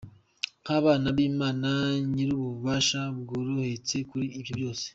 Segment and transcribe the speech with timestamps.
[0.63, 1.69] Nk’abana b’Imana
[2.13, 4.85] Nyirububasha twabohotse kuri ibyo byose.